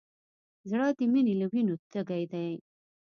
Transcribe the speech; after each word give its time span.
زړه 0.69 0.87
د 0.97 0.99
مینې 1.11 1.33
له 1.41 1.47
وینو 1.51 1.75
تږی 1.91 2.23
دی. 2.31 2.49